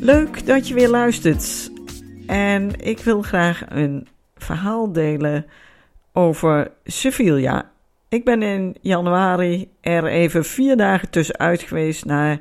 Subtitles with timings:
[0.00, 1.70] Leuk dat je weer luistert.
[2.26, 5.46] En ik wil graag een verhaal delen
[6.12, 7.70] over Sevilla.
[8.08, 12.40] Ik ben in januari er even vier dagen tussenuit geweest naar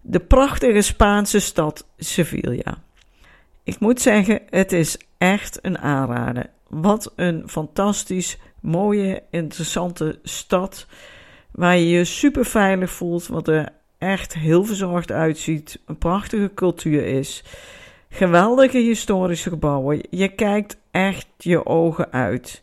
[0.00, 2.82] de prachtige Spaanse stad Sevilla.
[3.64, 6.46] Ik moet zeggen, het is echt een aanrader.
[6.68, 10.86] Wat een fantastisch, mooie, interessante stad.
[11.50, 13.68] Waar je je super veilig voelt, wat er
[14.00, 17.44] echt heel verzorgd uitziet, een prachtige cultuur is,
[18.08, 20.00] geweldige historische gebouwen.
[20.10, 22.62] Je kijkt echt je ogen uit.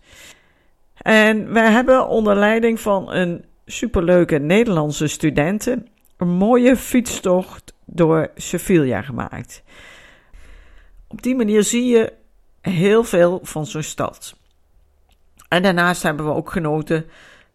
[0.98, 9.02] En wij hebben onder leiding van een superleuke Nederlandse studenten een mooie fietstocht door Sevilla
[9.02, 9.64] gemaakt.
[11.08, 12.14] Op die manier zie je
[12.62, 14.36] heel veel van zo'n stad.
[15.48, 17.06] En daarnaast hebben we ook genoten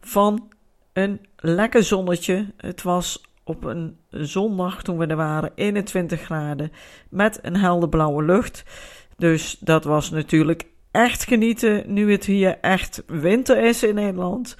[0.00, 0.48] van
[0.92, 2.46] een lekker zonnetje.
[2.56, 3.22] Het was
[3.52, 6.72] op een zondag toen we er waren 21 graden
[7.10, 8.64] met een helder blauwe lucht.
[9.16, 14.56] Dus dat was natuurlijk echt genieten nu het hier echt winter is in Nederland.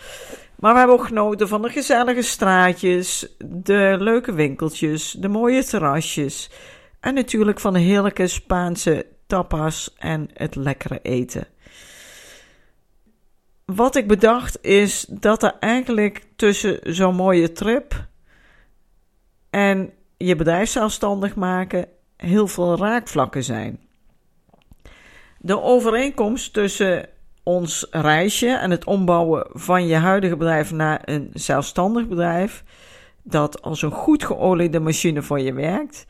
[0.56, 6.50] Maar we hebben ook genoten van de gezellige straatjes, de leuke winkeltjes, de mooie terrasjes
[7.00, 11.46] en natuurlijk van de heerlijke Spaanse tapas en het lekkere eten.
[13.64, 18.06] Wat ik bedacht is dat er eigenlijk tussen zo'n mooie trip
[19.52, 23.80] en je bedrijf zelfstandig maken heel veel raakvlakken zijn.
[25.38, 27.08] De overeenkomst tussen
[27.42, 32.64] ons reisje en het ombouwen van je huidige bedrijf naar een zelfstandig bedrijf,
[33.22, 36.06] dat als een goed geoliede machine voor je werkt,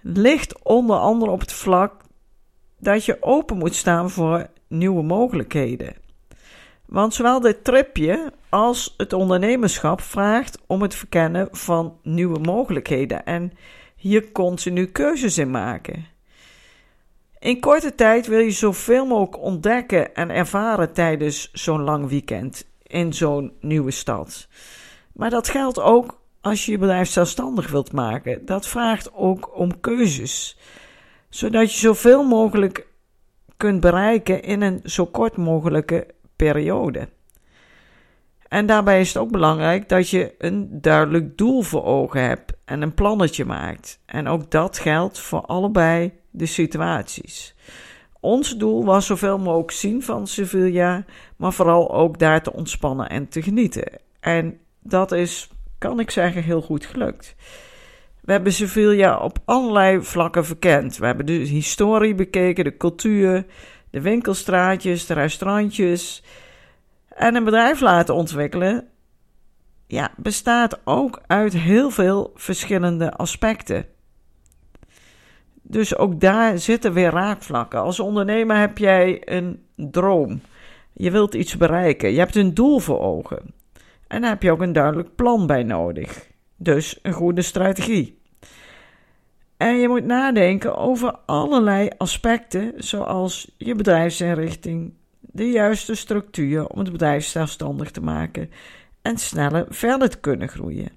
[0.00, 2.02] ligt onder andere op het vlak
[2.78, 5.94] dat je open moet staan voor nieuwe mogelijkheden.
[6.88, 13.52] Want zowel dit tripje als het ondernemerschap vraagt om het verkennen van nieuwe mogelijkheden en
[13.96, 16.06] hier continu keuzes in maken.
[17.38, 23.12] In korte tijd wil je zoveel mogelijk ontdekken en ervaren tijdens zo'n lang weekend in
[23.12, 24.48] zo'n nieuwe stad.
[25.12, 28.46] Maar dat geldt ook als je je bedrijf zelfstandig wilt maken.
[28.46, 30.58] Dat vraagt ook om keuzes,
[31.28, 32.86] zodat je zoveel mogelijk
[33.56, 36.06] kunt bereiken in een zo kort mogelijke
[36.38, 37.08] periode.
[38.48, 42.82] En daarbij is het ook belangrijk dat je een duidelijk doel voor ogen hebt en
[42.82, 44.00] een plannetje maakt.
[44.06, 47.54] En ook dat geldt voor allebei de situaties.
[48.20, 51.04] Ons doel was zoveel mogelijk zien van Sevilla,
[51.36, 53.90] maar vooral ook daar te ontspannen en te genieten.
[54.20, 57.34] En dat is, kan ik zeggen, heel goed gelukt.
[58.20, 60.96] We hebben Sevilla op allerlei vlakken verkend.
[60.96, 63.44] We hebben de historie bekeken, de cultuur,
[63.90, 66.22] de winkelstraatjes, de restaurantjes
[67.08, 68.88] en een bedrijf laten ontwikkelen,
[69.86, 73.86] ja, bestaat ook uit heel veel verschillende aspecten.
[75.62, 77.80] Dus ook daar zitten weer raakvlakken.
[77.80, 80.40] Als ondernemer heb jij een droom.
[80.92, 82.10] Je wilt iets bereiken.
[82.10, 83.54] Je hebt een doel voor ogen.
[84.06, 86.26] En daar heb je ook een duidelijk plan bij nodig.
[86.56, 88.17] Dus een goede strategie.
[89.58, 96.92] En je moet nadenken over allerlei aspecten, zoals je bedrijfsinrichting, de juiste structuur om het
[96.92, 98.50] bedrijf zelfstandig te maken
[99.02, 100.90] en sneller verder te kunnen groeien.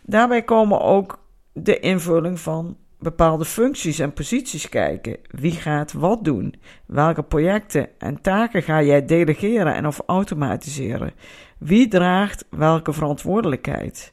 [0.00, 1.18] Daarbij komen ook
[1.52, 5.16] de invulling van bepaalde functies en posities kijken.
[5.30, 6.54] Wie gaat wat doen?
[6.86, 11.12] Welke projecten en taken ga jij delegeren en of automatiseren?
[11.58, 14.12] Wie draagt welke verantwoordelijkheid?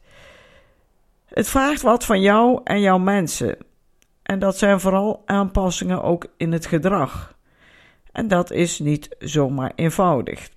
[1.25, 3.57] Het vraagt wat van jou en jouw mensen.
[4.23, 7.37] En dat zijn vooral aanpassingen ook in het gedrag.
[8.11, 10.49] En dat is niet zomaar eenvoudig.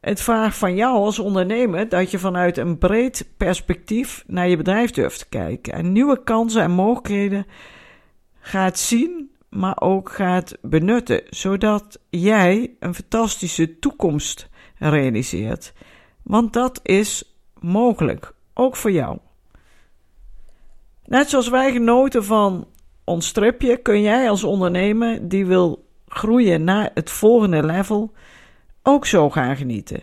[0.00, 4.90] Het vraagt van jou als ondernemer dat je vanuit een breed perspectief naar je bedrijf
[4.90, 7.46] durft te kijken en nieuwe kansen en mogelijkheden
[8.40, 14.48] gaat zien, maar ook gaat benutten, zodat jij een fantastische toekomst
[14.78, 15.72] realiseert.
[16.22, 19.18] Want dat is mogelijk, ook voor jou.
[21.06, 22.68] Net zoals wij genoten van
[23.04, 28.12] ons tripje, kun jij als ondernemer die wil groeien naar het volgende level
[28.82, 30.00] ook zo gaan genieten.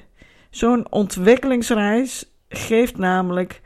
[0.49, 3.61] Zo'n ontwikkelingsreis geeft namelijk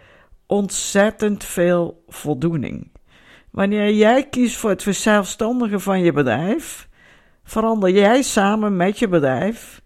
[0.45, 2.91] ontzettend veel voldoening.
[3.51, 6.87] Wanneer jij kiest voor het verzelfstandigen van je bedrijf,
[7.43, 9.81] verander jij samen met je bedrijf,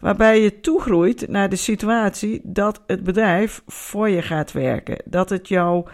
[0.00, 5.48] waarbij je toegroeit naar de situatie dat het bedrijf voor je gaat werken, dat het
[5.48, 5.86] jou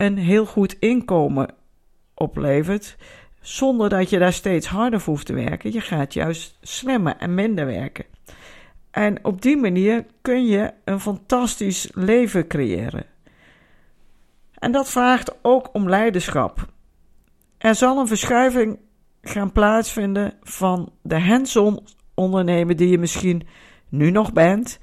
[0.00, 1.54] een heel goed inkomen
[2.14, 2.96] oplevert,
[3.40, 5.72] zonder dat je daar steeds harder voor hoeft te werken.
[5.72, 8.04] Je gaat juist slimmer en minder werken.
[8.90, 13.06] En op die manier kun je een fantastisch leven creëren.
[14.54, 16.66] En dat vraagt ook om leiderschap.
[17.58, 18.78] Er zal een verschuiving
[19.22, 21.80] gaan plaatsvinden van de hands-on
[22.14, 23.46] ondernemer die je misschien
[23.88, 24.78] nu nog bent,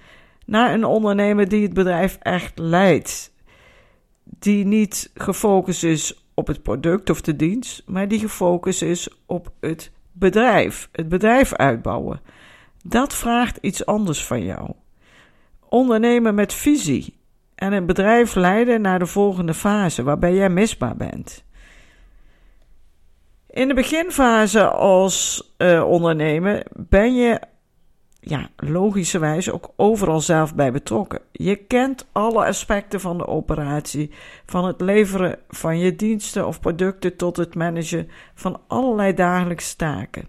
[0.46, 3.36] naar een ondernemer die het bedrijf echt leidt.
[4.40, 9.52] Die niet gefocust is op het product of de dienst, maar die gefocust is op
[9.60, 12.22] het bedrijf, het bedrijf uitbouwen.
[12.84, 14.72] Dat vraagt iets anders van jou.
[15.70, 17.18] Ondernemen met visie
[17.56, 21.46] en een bedrijf leiden naar de volgende fase waarbij jij misbaar bent.
[23.50, 27.40] In de beginfase als uh, ondernemer ben je
[28.30, 31.22] ja, logischerwijs ook overal zelf bij betrokken.
[31.32, 34.12] Je kent alle aspecten van de operatie,
[34.46, 40.28] van het leveren van je diensten of producten tot het managen van allerlei dagelijkse taken.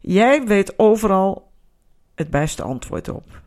[0.00, 1.50] Jij weet overal
[2.14, 3.40] het beste antwoord op.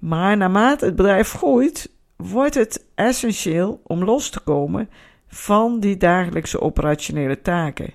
[0.00, 4.90] Maar naarmate het bedrijf groeit, wordt het essentieel om los te komen
[5.26, 7.94] van die dagelijkse operationele taken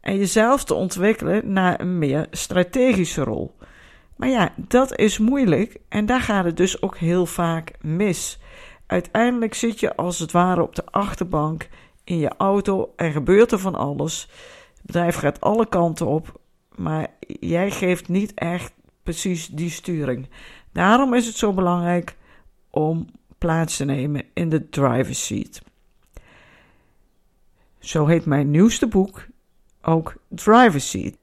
[0.00, 3.55] en jezelf te ontwikkelen naar een meer strategische rol.
[4.16, 8.38] Maar ja, dat is moeilijk en daar gaat het dus ook heel vaak mis.
[8.86, 11.68] Uiteindelijk zit je als het ware op de achterbank
[12.04, 14.28] in je auto en gebeurt er van alles.
[14.76, 16.40] Het bedrijf gaat alle kanten op,
[16.74, 18.72] maar jij geeft niet echt
[19.02, 20.28] precies die sturing.
[20.72, 22.16] Daarom is het zo belangrijk
[22.70, 23.06] om
[23.38, 25.62] plaats te nemen in de driver's seat.
[27.78, 29.26] Zo heet mijn nieuwste boek
[29.82, 31.14] ook Driver's Seat,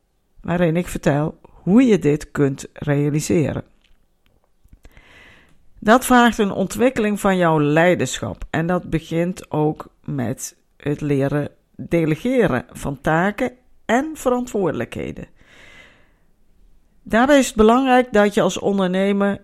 [0.41, 3.63] waarin ik vertel hoe je dit kunt realiseren.
[5.79, 12.65] Dat vraagt een ontwikkeling van jouw leiderschap en dat begint ook met het leren delegeren
[12.71, 13.51] van taken
[13.85, 15.27] en verantwoordelijkheden.
[17.03, 19.41] Daarbij is het belangrijk dat je als ondernemer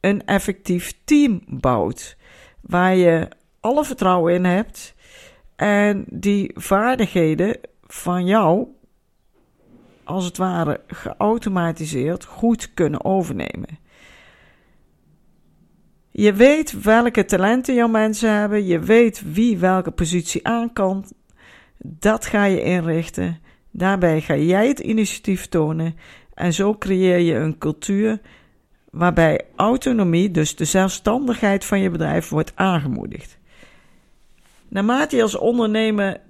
[0.00, 2.16] een effectief team bouwt,
[2.60, 3.28] waar je
[3.60, 4.94] alle vertrouwen in hebt
[5.56, 7.56] en die vaardigheden
[7.86, 8.66] van jou,
[10.10, 13.78] als het ware geautomatiseerd, goed kunnen overnemen.
[16.10, 21.04] Je weet welke talenten jouw mensen hebben, je weet wie welke positie aan kan.
[21.78, 23.38] Dat ga je inrichten.
[23.70, 25.96] Daarbij ga jij het initiatief tonen
[26.34, 28.20] en zo creëer je een cultuur
[28.90, 33.38] waarbij autonomie, dus de zelfstandigheid van je bedrijf, wordt aangemoedigd.
[34.68, 36.20] Naarmate je als ondernemer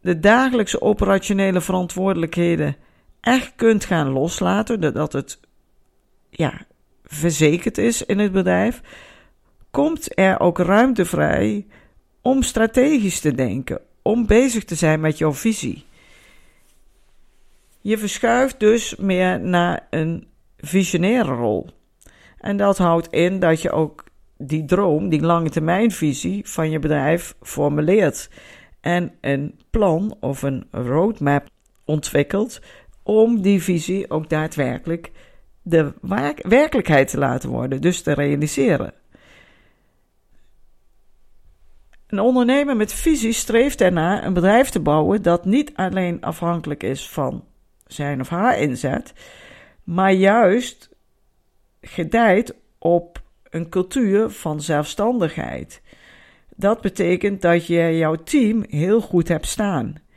[0.00, 2.76] de dagelijkse operationele verantwoordelijkheden
[3.20, 5.40] echt kunt gaan loslaten, dat het
[6.30, 6.66] ja,
[7.04, 8.80] verzekerd is in het bedrijf,
[9.70, 11.66] komt er ook ruimte vrij
[12.22, 15.84] om strategisch te denken, om bezig te zijn met jouw visie.
[17.80, 20.26] Je verschuift dus meer naar een
[20.56, 21.66] visionaire rol.
[22.38, 24.04] En dat houdt in dat je ook
[24.36, 28.30] die droom, die lange termijnvisie van je bedrijf formuleert
[28.80, 31.48] en een plan of een roadmap
[31.84, 32.60] ontwikkelt
[33.10, 35.10] om die visie ook daadwerkelijk
[35.62, 35.92] de
[36.42, 38.92] werkelijkheid te laten worden, dus te realiseren.
[42.06, 47.08] Een ondernemer met visie streeft ernaar een bedrijf te bouwen dat niet alleen afhankelijk is
[47.08, 47.44] van
[47.86, 49.12] zijn of haar inzet,
[49.84, 50.90] maar juist
[51.80, 55.82] gedijt op een cultuur van zelfstandigheid.
[56.56, 60.08] Dat betekent dat je jouw team heel goed hebt staan.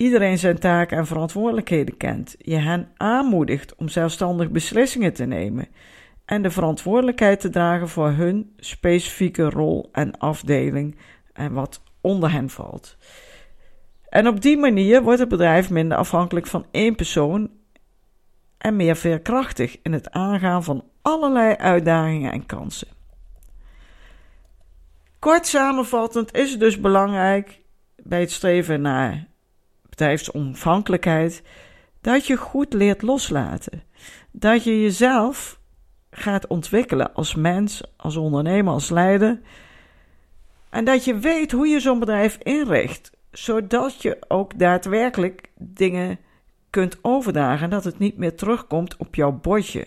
[0.00, 2.34] Iedereen zijn taken en verantwoordelijkheden kent.
[2.38, 5.68] Je hen aanmoedigt om zelfstandig beslissingen te nemen
[6.24, 10.96] en de verantwoordelijkheid te dragen voor hun specifieke rol en afdeling
[11.32, 12.96] en wat onder hen valt.
[14.08, 17.50] En op die manier wordt het bedrijf minder afhankelijk van één persoon
[18.58, 22.88] en meer veerkrachtig in het aangaan van allerlei uitdagingen en kansen.
[25.18, 27.60] Kort samenvattend is het dus belangrijk
[28.02, 29.28] bij het streven naar
[30.00, 31.42] bedrijfsonafhankelijkheid
[32.00, 33.82] dat je goed leert loslaten.
[34.30, 35.60] Dat je jezelf
[36.10, 39.40] gaat ontwikkelen als mens, als ondernemer, als leider.
[40.70, 46.18] En dat je weet hoe je zo'n bedrijf inricht, zodat je ook daadwerkelijk dingen
[46.70, 49.86] kunt overdragen en dat het niet meer terugkomt op jouw bordje.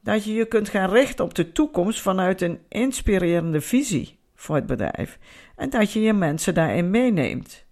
[0.00, 4.66] Dat je je kunt gaan richten op de toekomst vanuit een inspirerende visie voor het
[4.66, 5.18] bedrijf.
[5.56, 7.65] En dat je je mensen daarin meeneemt.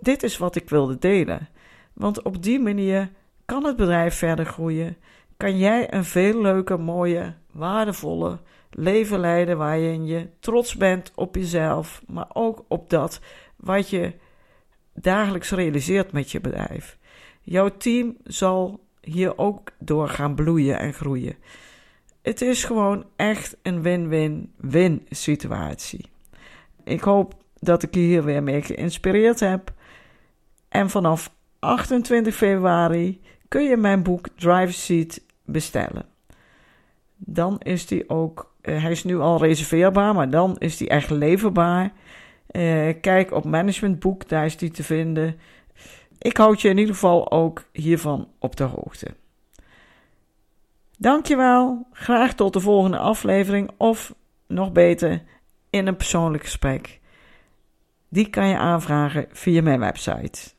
[0.00, 1.48] Dit is wat ik wilde delen.
[1.92, 3.10] Want op die manier
[3.44, 4.96] kan het bedrijf verder groeien.
[5.36, 8.38] Kan jij een veel leuker, mooie, waardevolle
[8.70, 13.20] leven leiden waarin je trots bent op jezelf, maar ook op dat
[13.56, 14.12] wat je
[14.94, 16.98] dagelijks realiseert met je bedrijf.
[17.40, 21.36] Jouw team zal hier ook door gaan bloeien en groeien.
[22.22, 26.10] Het is gewoon echt een win-win-win situatie.
[26.84, 29.72] Ik hoop dat ik je hier weer mee geïnspireerd heb.
[30.70, 36.04] En vanaf 28 februari kun je mijn boek Drive Seat bestellen.
[37.16, 41.10] Dan is die ook, uh, hij is nu al reserveerbaar, maar dan is die echt
[41.10, 41.92] leverbaar.
[42.52, 45.38] Uh, kijk op Managementboek, daar is die te vinden.
[46.18, 49.06] Ik houd je in ieder geval ook hiervan op de hoogte.
[50.98, 54.14] Dankjewel, graag tot de volgende aflevering of
[54.46, 55.22] nog beter
[55.70, 57.00] in een persoonlijk gesprek.
[58.08, 60.58] Die kan je aanvragen via mijn website.